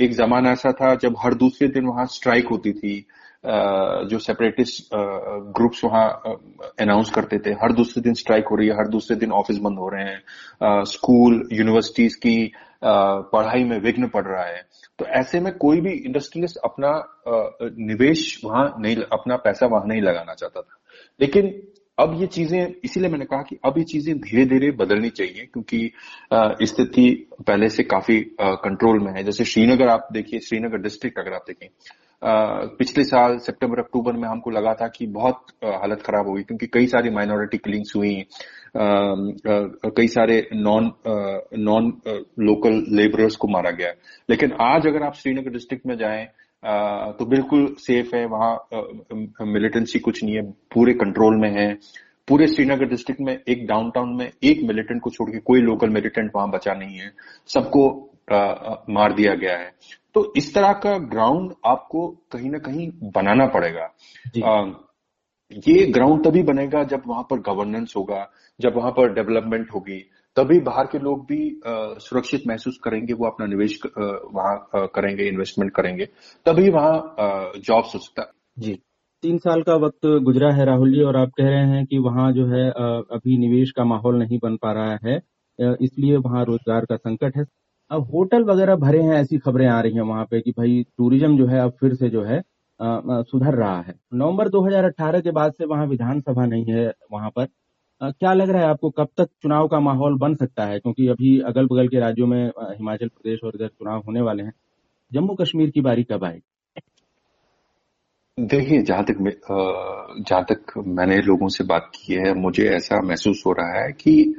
एक 0.01 0.13
जमाना 0.13 0.51
ऐसा 0.51 0.71
था 0.71 0.94
जब 0.95 1.15
हर 1.19 1.33
दूसरे 1.35 1.67
दिन 1.67 1.85
वहाँ 1.85 2.05
स्ट्राइक 2.07 2.47
होती 2.47 2.71
थी 2.73 3.05
जो 3.43 4.17
सेपरेटिस्ट 4.19 4.89
ग्रुप्स 5.55 5.83
वहाँ 5.83 6.07
अनाउंस 6.79 7.09
करते 7.11 7.38
थे। 7.39 7.51
हर 7.61 7.71
दूसरे 7.73 8.01
दिन 8.03 8.13
स्ट्राइक 8.13 8.47
हो 8.51 8.55
रही 8.55 8.67
है, 8.67 8.73
हर 8.77 8.88
दूसरे 8.88 9.15
दिन 9.17 9.31
ऑफ़िस 9.33 9.57
बंद 9.59 9.79
हो 9.79 9.89
रहे 9.89 10.03
हैं। 10.03 10.83
स्कूल 10.85 11.47
यूनिवर्सिटीज 11.53 12.15
की 12.15 12.51
पढ़ाई 12.83 13.63
में 13.63 13.79
विघ्न 13.81 14.07
पड़ 14.07 14.25
रहा 14.25 14.43
है। 14.45 14.61
तो 14.99 15.06
ऐसे 15.18 15.39
में 15.39 15.54
कोई 15.57 15.81
भी 15.81 15.92
इंडस्ट्रियलिस्ट 15.95 16.57
अपना 16.66 16.92
निवेश 17.61 18.42
वहाँ 18.45 18.73
नहीं, 18.80 18.95
अपना 18.95 19.35
पैसा 19.37 19.68
वहाँ 19.68 19.87
नहीं 19.87 20.01
लगाना 20.01 20.33
चाहता 20.33 20.61
था। 20.61 20.80
लेकिन 21.19 21.54
अब 21.97 22.13
ये 22.21 22.27
चीज़ें, 22.27 22.73
इसीलिए 22.83 23.09
मैंने 23.09 23.25
कहा 23.25 23.42
कि 23.42 23.57
अब 23.66 23.77
ये 23.77 23.83
चीज़ें 23.83 24.16
धीरे 24.19 24.45
धीरे 24.45 24.69
बदलनी 24.73 25.09
चाहिए, 25.09 25.45
क्योंकि 25.45 25.92
स्थिति 26.66 27.09
पहले 27.47 27.69
से 27.69 27.83
काफ़ी 27.85 28.19
कंट्रोल 28.42 28.99
में 28.99 29.11
है। 29.13 29.23
जैसे 29.23 29.45
श्रीनगर 29.45 29.87
आप 29.89 30.07
देखिए, 30.13 30.39
श्रीनगर 30.39 30.81
डिस्ट्रिक्ट 30.81 31.19
अगर 31.19 31.33
आप 31.33 31.44
देखें 31.47 31.68
पिछले 32.21 33.04
साल 33.04 33.37
सितंबर, 33.37 33.80
अक्टूबर 33.80 34.13
में 34.13 34.28
हमको 34.30 34.49
लगा 34.49 34.73
था 34.73 34.87
कि 34.87 35.06
बहुत 35.07 35.45
हालत 35.66 36.01
खराब 36.01 36.28
होगी 36.28 36.44
क्योंकि 36.44 36.68
कई 36.68 36.87
सारी 36.87 37.09
माइनॉरिटी 37.09 37.57
किलिंग्स 37.57 37.95
हुई। 37.95 38.25
कई 38.75 40.07
सारे 40.07 40.47
नॉन 40.54 40.92
नॉन 41.59 41.92
लोकल 42.40 42.83
लेबरर्स 42.97 43.35
को 43.35 43.47
मारा 43.47 43.71
गया। 43.71 43.94
लेकिन 44.30 44.51
आज 44.61 44.87
अगर 44.87 45.04
आप 45.04 45.13
श्रीनगर 45.13 45.51
डिस्ट्रिक्ट 45.51 45.85
में 45.87 45.97
जाएँ 45.97 46.25
तो 47.19 47.25
बिल्कुल 47.25 47.66
सेफ़ 47.80 48.16
है, 48.16 48.25
वहाँ 48.25 48.68
मिलिटेंसी 49.44 49.99
कुछ 49.99 50.23
नहीं 50.23 50.35
है, 50.35 50.42
पूरे 50.73 50.94
कंट्रोल 50.94 51.40
में 51.42 51.49
है। 51.51 51.73
पूरे 52.28 52.47
श्रीनगर 52.47 52.85
डिस्ट्रिक्ट 52.85 53.21
में 53.21 53.33
एक 53.33 53.66
डाउनटाउन 53.68 54.16
में 54.18 54.25
एक 54.25 54.61
मिलिटेंट 54.63 55.01
को 55.01 55.09
छोड़ 55.09 55.30
के 55.30 55.40
कोई 55.40 55.61
लोकल 55.61 55.90
मिलिटेंट 55.90 56.31
वहाँ 56.35 56.49
बचा 56.51 56.73
नहीं 56.73 56.97
है। 56.97 57.11
सबको 57.47 57.90
मार 58.90 59.14
दिया 59.14 59.33
गया 59.35 59.57
है। 59.57 59.71
तो 60.16 60.31
इस 60.38 60.54
तरह 60.56 60.71
का 60.83 60.97
ग्राउंड 61.09 61.52
आपको 61.66 62.07
कहीं 62.31 62.50
ना 62.52 62.57
कहीं 62.59 62.90
बनाना 63.11 63.45
पड़ेगा। 63.47 63.83
आ, 64.45 64.66
ये 65.68 65.85
ग्राउंड 65.88 66.23
तभी 66.26 66.42
बनेगा 66.44 66.83
जब 66.85 67.04
वहाँ 67.07 67.23
पर 67.30 67.40
गवर्नेंस 67.44 67.94
होगा 67.97 68.26
जब 68.59 68.76
वहाँ 68.76 68.92
पर 68.92 69.14
डेवलपमेंट 69.14 69.71
होगी। 69.73 70.00
तभी 70.38 70.59
बाहर 70.61 70.85
के 70.85 71.00
लोग 71.00 71.26
भी 71.26 71.40
आ, 71.68 71.73
सुरक्षित 72.00 72.44
महसूस 72.47 72.78
करेंगे 72.83 73.14
वो 73.14 73.26
अपना 73.28 73.45
निवेश 73.47 73.80
वहाँ 73.88 74.88
करेंगे 74.95 75.28
इन्वेस्टमेंट 75.28 75.71
करेंगे। 75.76 76.06
तभी 76.45 76.69
वहाँ 76.69 76.94
जॉब्स 77.57 77.95
हो 77.95 78.00
सकता 78.00 78.31
जी। 78.57 78.73
तीन 79.23 79.38
साल 79.38 79.61
का 79.61 79.76
वक्त 79.76 80.06
गुजरा 80.23 80.52
है 80.54 80.66
राहुल 80.66 80.94
जी 80.94 81.02
और 81.04 81.18
आप 81.18 81.31
कह 81.38 81.50
रहे 81.50 81.66
हैं 81.68 81.85
कि 81.85 81.97
वहाँ 82.00 82.31
जो 82.33 82.45
है 82.47 82.69
अभी 82.69 83.38
निवेश 83.38 83.71
का 83.71 83.83
माहौल 83.85 84.18
नहीं 84.19 84.40
बन 84.44 84.56
पा 84.56 84.71
रहा 84.71 84.97
है। 85.06 85.16
इसलिए 85.59 86.18
वहाँ 86.18 86.44
रोज़गार 86.45 86.85
का 86.85 86.95
संकट 86.95 87.38
है। 87.38 87.44
अब 87.92 88.04
होटल 88.04 88.44
वगैरह 88.44 88.76
भरे 88.76 89.02
हैं 89.02 89.14
ऐसी 89.14 89.38
खबरें 89.38 89.68
आ 89.68 89.81
रही 89.81 89.94
हैं 89.94 90.02
वहाँ 90.02 90.26
पे 90.26 90.42
कि 90.42 90.52
भाई 90.52 90.86
टूरिज़्म 90.98 91.38
जो 91.38 91.48
है 91.48 91.60
अब 91.60 91.71
फिर 91.71 91.94
से 91.95 92.10
जो 92.10 92.24
है 92.24 92.38
आ, 92.38 93.00
सुधर 93.21 93.54
रहा 93.56 93.81
है। 93.81 93.94
नवंबर 94.14 94.50
2018 94.50 95.21
के 95.21 95.31
बाद 95.31 95.54
से 95.54 95.66
वहाँ 95.66 95.86
विधानसभा 95.88 96.45
नहीं 96.45 96.66
है 96.74 96.94
वहाँ 97.12 97.30
पर। 97.30 97.48
आ, 98.02 98.10
क्या 98.12 98.33
लग 98.33 98.50
रहा 98.50 98.62
है 98.62 98.68
आपको 98.68 98.90
कब 98.90 99.07
तक 99.18 99.26
चुनाव 99.42 99.68
का 99.68 99.80
माहौल 99.80 100.18
बन 100.18 100.36
सकता 100.36 100.66
है? 100.66 100.80
क्योंकि 100.80 101.07
अभी 101.07 101.40
अगल 101.40 101.66
बगल 101.66 101.88
के 101.88 102.00
राज्यों 102.00 102.28
में 102.28 102.48
हिमाचल 102.60 103.07
प्रदेश 103.07 103.40
और 103.44 103.52
इधर 103.56 103.68
चुनाव 103.68 104.00
होने 104.00 104.21
वाले 104.21 104.44
हैं। 104.44 104.54
जम्मू 105.14 105.36
कश्मीर 105.36 105.69
की 105.69 105.81
बारी 105.81 106.04
कब 106.04 106.24
आएगी? 106.24 106.81
देखिए 108.40 108.81
जहाँ 108.81 109.04
तक 109.04 109.18
जहाँ 110.28 110.45
तक 110.52 110.74
मैंने 110.78 111.21
लोगों 111.21 111.48
से 111.48 111.64
बात 111.64 111.92
की 111.95 112.14
है 112.14 112.33
मुझे 112.33 112.64
ऐसा 112.64 113.02
महसूस 113.02 113.44
हो 113.45 113.52
रहा 113.52 113.83
है 113.83 113.92
कि 113.92 114.36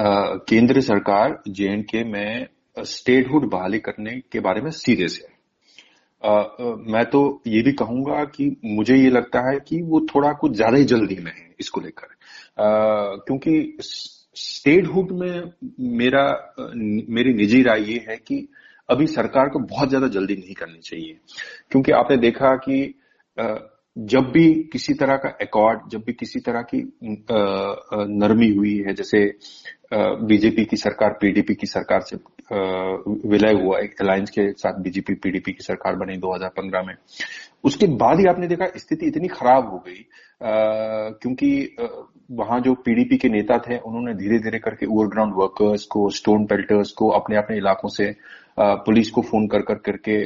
केंद्र 0.00 0.80
सरकार 0.80 1.42
जे 1.48 2.04
में 2.04 2.48
स्टेटहुड 2.78 3.48
बहाली 3.50 3.78
करने 3.78 4.20
के 4.32 4.40
बारे 4.40 4.60
में 4.60 4.70
सीरियस 4.70 5.20
है। 5.22 5.36
मैं 6.92 7.04
तो 7.04 7.20
ये 7.46 7.62
भी 7.62 7.72
कहूँगा 7.72 8.24
कि 8.26 8.50
मुझे 8.64 8.96
ये 8.96 9.10
लगता 9.10 9.40
है 9.50 9.58
कि 9.60 9.80
वो 9.82 10.00
थोड़ा 10.14 10.32
कुछ 10.32 10.52
ज़्यादा 10.52 10.76
ही 10.76 10.84
जल्दी 10.84 11.16
में 11.16 11.32
है 11.32 11.54
इसको 11.60 11.80
लेकर। 11.80 12.14
क्योंकि 13.26 13.76
स्टेटहुड 13.80 15.10
में 15.12 15.52
मेरा, 15.98 16.54
मेरी 17.08 17.34
निजी 17.34 17.62
राय 17.62 17.82
ये 17.82 18.04
है 18.08 18.16
कि 18.16 18.46
अभी 18.88 19.06
सरकार 19.06 19.48
को 19.48 19.58
बहुत 19.58 19.88
ज़्यादा 19.88 20.08
जल्दी 20.08 20.34
नहीं 20.36 20.54
करनी 20.54 20.78
चाहिए। 20.80 21.18
क्योंकि 21.70 21.92
आपने 21.92 22.16
देखा 22.16 22.54
कि 22.56 22.82
जब 23.98 24.30
भी 24.32 24.48
किसी 24.72 24.94
तरह 24.94 25.16
का 25.16 25.28
अकॉर्ड 25.42 25.88
जब 25.90 26.02
भी 26.06 26.12
किसी 26.12 26.40
तरह 26.40 26.62
की 26.74 26.82
नरमी 27.02 28.48
हुई 28.56 28.76
है, 28.86 28.94
जैसे 28.94 29.24
बीजेपी 29.92 30.64
की 30.64 30.76
सरकार 30.76 31.16
पीडीपी 31.20 31.54
की 31.54 31.66
सरकार 31.66 32.00
से 32.00 32.16
विलय 33.28 33.62
हुआ, 33.62 33.78
एक 33.78 34.00
अलायंस 34.00 34.30
के 34.30 34.50
साथ 34.52 34.80
बीजेपी 34.82 35.14
पीडीपी 35.14 35.52
की 35.52 35.64
सरकार 35.64 35.96
बनी 35.96 36.16
2015 36.18 36.86
में, 36.86 36.94
उसके 37.64 37.86
बाद 37.96 38.20
ही 38.20 38.26
आपने 38.26 38.46
देखा 38.48 38.66
स्थिति 38.76 39.06
इतनी 39.06 39.28
खराब 39.28 39.70
हो 39.70 39.82
गई 39.88 40.04
क्योंकि 41.22 41.76
वहाँ 42.30 42.60
जो 42.60 42.74
पीडीपी 42.74 43.16
के 43.16 43.28
नेता 43.28 43.58
थे, 43.58 43.78
उन्होंने 43.78 44.14
धीरे 44.14 44.38
धीरे 44.38 44.58
करके 44.58 44.86
ओवरग्राउंड 44.86 45.34
वर्कर्स 45.36 45.84
को 45.86 46.08
स्टोन 46.10 46.44
पेल्टर्स 46.46 46.90
को 46.90 47.08
अपने 47.10 47.36
अपने 47.36 47.56
इलाकों 47.56 47.88
से 47.88 48.14
पुलिस 48.58 49.10
को 49.10 49.22
फ़ोन 49.22 49.46
कर 49.48 49.62
कर, 49.62 49.74
करके 49.76 50.22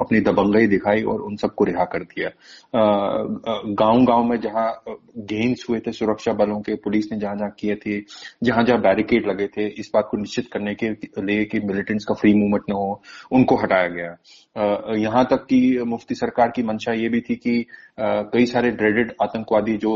अपनी 0.00 0.20
दबंगई 0.20 0.66
दिखाई 0.66 1.02
और 1.02 1.20
उन 1.22 1.36
सबको 1.36 1.64
रिहा 1.64 1.84
कर 1.92 2.02
दिया। 2.04 2.30
गाँव 2.74 4.04
गाँव 4.04 4.24
में 4.24 4.36
जहाँ 4.40 4.70
गेम्स 4.88 5.64
हुए 5.68 5.80
थे, 5.80 5.92
सुरक्षा 5.92 6.32
बलों 6.32 6.60
के, 6.60 6.74
पुलिस 6.76 7.10
ने 7.12 7.18
जहाँ 7.18 7.36
जहाँ 7.36 7.50
किए 7.58 7.74
थे 7.76 8.00
जहाँ 8.42 8.64
जहाँ 8.64 8.80
बैरिकेड 8.80 9.26
लगे 9.28 9.46
थे, 9.46 9.66
इस 9.70 9.90
बात 9.94 10.08
को 10.10 10.16
निश्चित 10.18 10.48
करने 10.52 10.74
के, 10.74 10.90
लिए 11.22 11.44
कि 11.44 11.60
मिलिटेंट्स 11.60 12.04
का 12.04 12.14
फ्री 12.14 12.34
मूवमेंट 12.34 12.62
न 12.70 12.72
हो, 12.72 13.00
उनको 13.32 13.56
हटाया 13.56 13.88
गया। 13.88 14.94
यहाँ 14.96 15.24
तक 15.30 15.46
कि 15.50 15.78
मुफ्ती 15.86 16.14
सरकार 16.14 16.50
की 16.50 16.62
मंशा 16.62 16.92
ये 16.92 17.08
भी 17.08 17.20
थी 17.20 17.36
कि 17.36 17.64
कई 18.00 18.46
सारे 18.46 18.70
ड्रेडेड 18.72 19.12
आतंकवादी 19.22 19.76
जो 19.76 19.94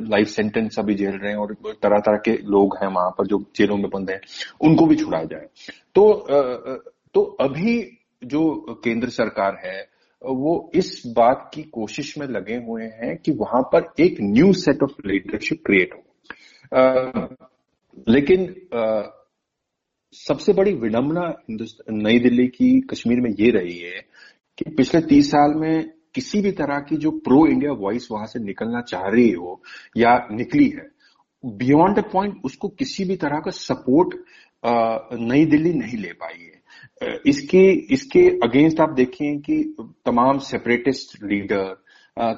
लाइफ 0.00 0.28
सेंटेंस 0.28 0.78
अभी 0.78 0.94
झेल 0.94 1.12
रहे 1.12 1.30
हैं 1.30 1.38
और 1.38 1.54
तरह 1.82 1.98
तरह 1.98 2.16
के 2.24 2.36
लोग 2.46 2.76
हैं 2.82 2.88
वहाँ 2.88 3.10
पर 3.18 3.26
जो 3.26 3.38
जेलों 3.56 3.76
में 3.76 3.88
बंद 3.90 4.10
हैं, 4.10 4.20
उनको 4.60 4.86
भी 4.86 4.96
छुड़ाया 4.96 5.24
जाए। 5.24 5.46
तो 5.96 6.04
तो 7.14 7.22
अभी 7.40 7.80
जो 8.24 8.42
केंद्र 8.84 9.08
सरकार 9.08 9.56
है, 9.64 9.80
वो 10.22 10.70
इस 10.74 11.02
बात 11.06 11.50
की 11.54 11.62
कोशिश 11.62 12.16
में 12.18 12.26
लगे 12.26 12.56
हुए 12.56 12.84
हैं 12.84 13.16
कि 13.16 13.32
वहाँ 13.32 13.62
पर 13.62 13.92
एक 14.00 14.16
new 14.20 14.52
set 14.52 14.82
of 14.82 15.06
leadership 15.06 15.62
create 15.66 15.94
हो। 15.94 16.02
लेकिन 18.08 18.46
सबसे 20.16 20.52
बड़ी 20.52 20.72
विडंबना 20.74 21.32
नई 21.50 22.18
दिल्ली 22.18 22.46
की 22.46 22.80
कश्मीर 22.80 23.20
में 23.20 23.30
ये 23.30 23.50
रही 23.50 23.78
है 23.78 24.00
कि 24.58 24.70
पिछले 24.70 25.00
तीस 25.00 25.30
साल 25.30 25.54
में 25.54 25.90
किसी 26.14 26.40
भी 26.40 26.50
तरह 26.52 26.78
की 26.78 26.96
जो 26.96 27.10
प्रो 27.10 27.46
इंडिया 27.46 27.72
वॉइस 27.72 28.08
वहाँ 28.12 28.26
से 28.26 28.40
निकलना 28.40 28.80
चाह 28.80 29.02
रही 29.06 29.30
हो 29.30 29.60
या 29.96 30.28
निकली 30.30 30.68
है 30.68 30.90
बियॉन्ड 31.44 31.98
अ 31.98 32.02
पॉइंट 32.12 32.34
उसको 32.44 32.68
किसी 32.68 33.04
भी 33.04 33.16
तरह 33.16 33.40
का 33.40 33.50
सपोर्ट 33.50 34.14
नई 34.64 35.44
दिल्ली 35.46 35.72
नहीं 35.74 35.98
ले 35.98 36.12
पाई 36.14 36.38
है। 36.38 37.20
इसके 37.26 37.62
इसके 37.94 38.28
अगेंस्ट 38.44 38.80
आप 38.80 38.90
देखें 38.90 39.40
कि 39.40 39.56
तमाम 40.06 40.38
सेपरेटिस्ट 40.40 41.22
लीडर 41.24 41.74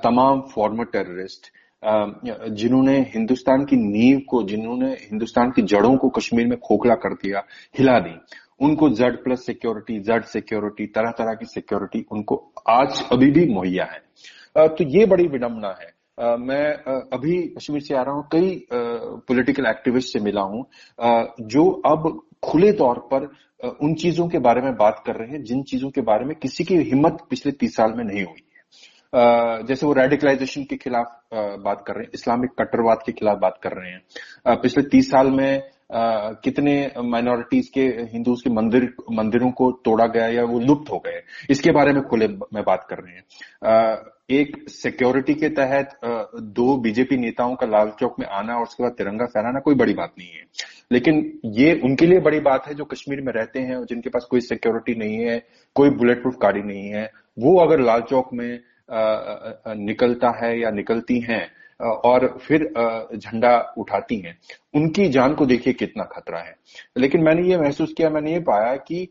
तमाम 0.04 0.40
फॉर्मर 0.54 0.84
टेररिस्ट 0.86 1.50
जिन्होंने 1.82 2.98
हिंदुस्तान 3.14 3.64
की 3.64 3.76
नींव 3.76 4.20
को, 4.28 4.42
जिन्होंने 4.42 4.90
हिंदुस्तान 4.90 5.50
की 5.50 5.62
जड़ों 5.62 5.96
को 5.96 6.08
कश्मीर 6.08 6.46
में 6.46 6.58
खोखला 6.58 6.94
कर 6.94 7.14
दिया, 7.14 7.42
हिला 7.78 7.98
दी। 7.98 8.14
उनको 8.60 8.88
जड 8.90 9.22
प्लस 9.24 9.44
सिक्योरिटी 9.46 9.98
जड 10.00 10.24
सिक्योरिटी 10.24 10.86
तरह 10.86 11.10
तरह 11.10 11.34
की 11.34 11.46
सिक्योरिटी 11.46 12.04
उनको 12.12 12.36
आज 12.68 13.04
अभी 13.12 13.30
भी 13.30 13.46
मुहैया 13.46 13.84
है। 13.84 14.68
तो 14.68 14.84
ये 14.88 15.06
बड़ी 15.06 15.26
विडंबना 15.26 15.76
है। 15.80 15.92
मैं 16.18 16.72
अभी 17.12 17.40
कश्मीर 17.56 17.82
से 17.82 17.94
आ 17.94 18.02
रहा 18.02 18.14
हूँ, 18.14 18.28
कई 18.32 18.66
पॉलिटिकल 18.72 19.66
एक्टिविस्ट 19.66 20.12
से 20.12 20.20
मिला 20.20 20.40
हूँ 20.42 20.64
जो 21.42 21.68
अब 21.86 22.20
खुले 22.44 22.72
तौर 22.74 22.98
पर 23.12 23.28
उन 23.82 23.94
चीज़ों 23.94 24.26
के 24.28 24.38
बारे 24.38 24.60
में 24.62 24.74
बात 24.76 25.02
कर 25.06 25.16
रहे 25.16 25.28
हैं, 25.28 25.42
जिन 25.44 25.62
चीज़ों 25.62 25.90
के 25.90 26.00
बारे 26.02 26.24
में 26.24 26.34
किसी 26.36 26.64
की 26.64 26.76
हिम्मत 26.90 27.18
पिछले 27.30 27.52
तीस 27.52 27.76
साल 27.76 27.92
में 27.92 28.04
नहीं 28.04 28.24
हुई 28.24 28.42
है। 28.46 29.62
जैसे 29.66 29.86
वो 29.86 29.92
रेडिकलाइजेशन 29.92 30.64
के 30.64 30.76
खिलाफ 30.76 31.20
बात 31.34 31.84
कर 31.86 31.94
रहे 31.94 32.04
हैं, 32.04 32.10
इस्लामिक 32.14 32.50
कट्टरवाद 32.60 33.02
के 33.06 33.12
खिलाफ 33.12 33.38
बात 33.38 33.58
कर 33.62 33.72
रहे 33.72 33.90
हैं। 33.90 34.56
पिछले 34.60 34.82
तीस 34.90 35.10
साल 35.10 35.30
में 35.30 35.62
कितने 35.94 36.72
माइनॉरिटीज 37.02 37.68
के 37.68 37.82
हिंदूज 38.12 38.40
के 38.42 38.50
मंदिर, 38.50 38.92
मंदिरों 39.12 39.50
को 39.50 39.70
तोड़ा 39.84 40.06
गया 40.06 40.26
या 40.28 40.44
वो 40.44 40.58
लुप्त 40.60 40.90
हो 40.90 40.98
गए? 40.98 41.22
इसके 41.50 41.70
बारे 41.70 41.92
में 41.92 42.02
खुले 42.02 42.28
में 42.28 42.62
बात 42.62 42.86
कर 42.90 42.96
रहे 42.98 43.14
हैं। 43.14 43.22
एक 44.30 44.56
सिक्योरिटी 44.70 45.34
के 45.34 45.48
तहत 45.48 45.98
दो 46.56 46.76
बीजेपी 46.76 47.16
नेताओं 47.16 47.54
का 47.54 47.66
लाल 47.66 47.90
चौक 48.00 48.14
में 48.20 48.26
आना 48.28 48.56
और 48.56 48.62
उसके 48.62 48.82
बाद 48.82 48.92
तिरंगा 48.92 49.26
फहराना 49.26 49.60
कोई 49.60 49.74
बड़ी 49.74 49.94
बात 49.94 50.12
नहीं 50.18 50.28
है। 50.28 50.44
लेकिन 50.92 51.40
ये 51.54 51.72
उनके 51.84 52.06
लिए 52.06 52.20
बड़ी 52.20 52.40
बात 52.40 52.66
है 52.68 52.74
जो 52.74 52.84
कश्मीर 52.84 53.20
में 53.20 53.32
रहते 53.32 53.60
हैं 53.60 53.76
और 53.76 53.84
जिनके 53.84 54.10
पास 54.10 54.26
कोई 54.30 54.40
सिक्योरिटी 54.40 54.94
नहीं 54.98 55.18
है, 55.24 55.42
कोई 55.76 55.90
बुलेट 55.90 56.22
प्रूफ 56.22 56.34
गाड़ी 56.42 56.62
नहीं 56.62 56.88
है, 56.88 57.10
वो 57.38 57.58
अगर 57.58 57.80
लाल 57.80 58.00
चौक 58.00 58.30
में 58.34 58.60
निकलता 59.86 60.30
है 60.36 60.58
या 60.60 60.70
निकलती 60.70 61.18
हैं 61.20 61.46
और 61.80 62.26
फिर 62.38 62.64
झंडा 63.16 63.74
उठाती 63.78 64.18
हैं। 64.20 64.38
उनकी 64.74 65.08
जान 65.08 65.34
को 65.34 65.46
देखिए 65.46 65.72
कितना 65.72 66.04
खतरा 66.04 66.38
है। 66.38 66.54
लेकिन 66.96 67.22
मैंने 67.22 67.48
ये 67.48 67.58
महसूस 67.58 67.92
किया, 67.96 68.10
मैंने 68.10 68.32
ये 68.32 68.40
पाया 68.40 68.74
कि 68.76 69.08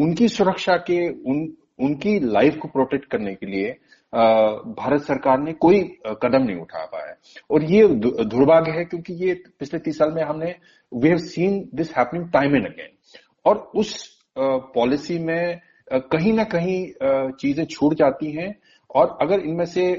उनकी 0.00 0.28
सुरक्षा 0.28 0.76
के, 0.76 1.08
उन, 1.08 1.52
उनकी 1.80 2.18
लाइफ 2.20 2.56
को 2.56 2.68
प्रोटेक्ट 2.68 3.10
करने 3.10 3.34
के 3.34 3.46
लिए 3.46 3.76
भारत 4.12 5.02
सरकार 5.02 5.38
ने 5.38 5.52
कोई 5.52 5.82
कदम 6.06 6.42
नहीं 6.42 6.56
उठा 6.56 6.84
पाया 6.84 7.14
और 7.50 7.64
ये 7.64 7.86
दुर्भाग्य 7.88 8.70
है 8.70 8.84
क्योंकि 8.84 9.14
ये 9.14 9.34
पिछले 9.58 9.80
तीस 9.80 9.98
साल 9.98 10.12
में 10.12 10.22
हमने 10.22 10.54
we 10.94 11.08
have 11.08 11.18
seen 11.18 11.68
this 11.74 11.92
happening 11.98 12.28
time 12.32 12.56
and 12.56 12.66
again 12.66 12.96
और 13.44 13.70
उस 13.74 14.20
पॉलिसी 14.38 15.18
में 15.18 15.60
कहीं 15.92 16.32
ना 16.32 16.44
कहीं 16.44 16.92
चीज़ें 17.32 17.64
छूट 17.64 17.94
जाती 17.94 18.32
हैं 18.32 18.54
और 18.90 19.16
अगर 19.22 19.40
इनमें 19.40 19.64
से 19.66 19.94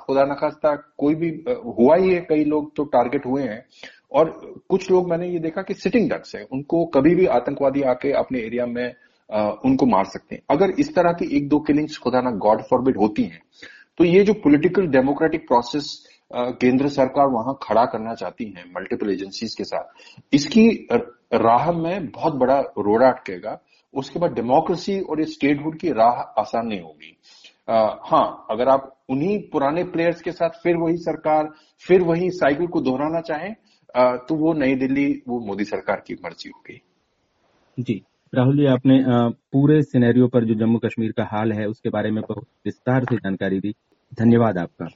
खुदा 0.00 0.24
न 0.24 0.34
खास्ता 0.34 0.74
कोई 0.98 1.14
भी 1.14 1.30
हुआ 1.48 1.96
ही 1.96 2.10
है, 2.10 2.20
कई 2.22 2.44
लोग 2.44 2.74
तो 2.76 2.84
टारगेट 2.86 3.26
हुए 3.26 3.42
हैं। 3.42 3.64
और 4.12 4.30
कुछ 4.68 4.90
लोग 4.90 5.08
मैंने 5.10 5.28
ये 5.28 5.38
देखा 5.40 5.62
कि 5.62 5.74
सिटिंग 5.74 6.10
डक्स 6.10 6.34
है। 6.36 6.42
उनको 6.44 6.84
कभी 6.94 7.14
भी 7.14 7.26
आतंकवादी 7.28 7.82
आके 7.84 8.12
अपने 8.14 8.38
एरिया 8.40 8.66
में 8.66 8.86
उनको 9.64 9.86
मार 9.86 10.04
सकते 10.06 10.34
हैं। 10.34 10.42
अगर 10.50 10.70
इस 10.78 10.94
तरह 10.94 11.12
की 11.12 11.36
एक 11.36 11.48
दो 11.48 11.58
किलिंग्स 11.60 11.96
खुदा 11.98 12.20
ना 12.20 12.30
गॉड 12.40 12.62
फॉरबिड 12.62 12.96
होती 12.98 13.22
हैं 13.24 13.40
तो 13.98 14.04
ये 14.04 14.22
जो 14.24 14.32
पॉलिटिकल 14.34 14.86
डेमोक्रेटिक 14.88 15.46
प्रोसेस 15.48 15.86
केंद्र 16.30 16.88
सरकार 16.90 17.26
वहाँ 17.28 17.58
खड़ा 17.62 17.84
करना 17.86 18.14
चाहती 18.14 18.44
है 18.48 18.64
मल्टीपल 18.68 19.10
एजेंसीज 19.10 19.54
के 19.54 19.64
साथ, 19.64 19.84
इसकी 20.32 20.68
राह 21.34 21.70
में 21.72 22.06
बहुत 22.06 22.34
बड़ा 22.34 22.58
रोड़ा 22.60 23.08
अटकेगा। 23.08 23.58
उसके 23.94 24.20
बाद 24.20 24.32
डेमोक्रेसी 24.34 24.98
और 25.00 25.22
स्टेटहुड 25.26 25.78
की 25.78 25.92
राह 25.92 26.20
आसान 26.40 26.66
नहीं 26.66 26.80
होगी। 26.80 27.16
हाँ 27.70 28.46
अगर 28.50 28.68
आप 28.68 29.00
उन्हीं 29.08 29.38
पुराने 29.50 29.84
प्लेयर्स 29.84 30.22
के 30.22 30.32
साथ 30.32 30.50
फिर 30.62 30.76
वही 30.76 30.96
सरकार, 30.96 31.50
फिर 31.86 32.02
वही 32.02 32.30
साइकिल 32.30 32.66
को 32.66 32.80
दोहराना 32.80 33.20
चाहें 33.20 33.54
तो 33.96 34.34
वो 34.34 34.52
नई 34.52 34.74
दिल्ली, 34.74 35.22
वो 35.28 35.40
मोदी 35.40 35.64
सरकार 35.64 36.02
की 36.06 36.14
मर्ज़ी 36.14 36.50
होगी 36.50 36.80
जी। 37.80 38.04
राहुल 38.34 38.56
जी, 38.56 38.66
आपने 38.66 39.04
पूरे 39.52 39.82
सिनेरियो 39.82 40.28
पर 40.28 40.44
जो 40.44 40.54
जम्मू 40.54 40.78
कश्मीर 40.78 41.12
का 41.12 41.24
हाल 41.24 41.52
है, 41.52 41.66
उसके 41.66 41.90
बारे 41.90 42.10
में 42.10 42.22
बहुत 42.22 42.46
विस्तार 42.66 43.04
से 43.04 43.16
जानकारी 43.16 43.60
दी। 43.60 43.74
धन्यवाद 44.18 44.58
आपका। 44.58 44.86